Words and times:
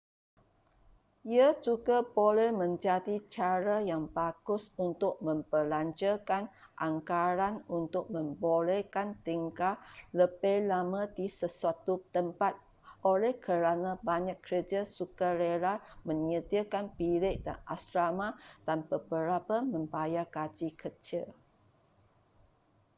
ia 1.37 1.47
juga 1.65 1.97
boleh 2.17 2.49
menjadi 2.61 3.15
cara 3.35 3.77
yang 3.91 4.03
bagus 4.17 4.63
untuk 4.87 5.13
membelanjakan 5.27 6.43
anggaran 6.87 7.55
untuk 7.79 8.05
membolehkan 8.15 9.07
tinggal 9.27 9.73
lebih 10.19 10.57
lama 10.71 11.01
di 11.17 11.27
sesuatu 11.39 11.93
tempat 12.15 12.53
oleh 13.11 13.33
kerana 13.45 13.91
banyak 14.09 14.37
kerja 14.47 14.81
sukarela 14.95 15.73
menyediakan 16.09 16.85
bilik 16.99 17.35
dan 17.47 17.57
asrama 17.75 18.27
dan 18.67 18.79
beberapa 18.91 19.55
membayar 19.73 20.25
gaji 20.35 20.69
kecil 20.81 21.25